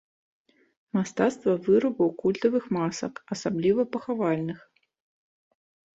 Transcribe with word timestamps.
Мастацтва 0.97 1.53
вырабу 1.67 2.05
культавых 2.23 2.63
масак, 2.77 3.13
асабліва 3.35 3.81
пахавальных. 3.97 4.59